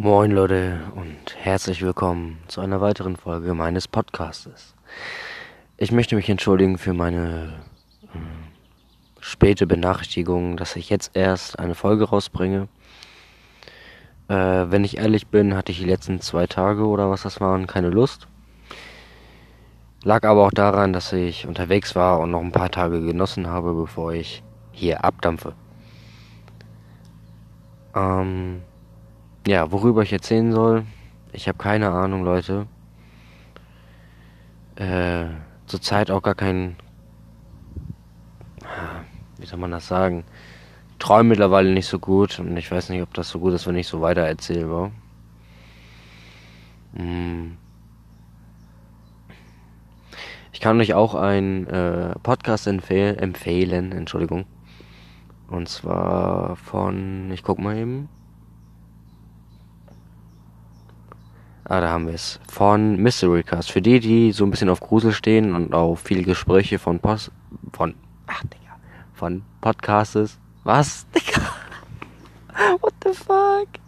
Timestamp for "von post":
66.78-67.30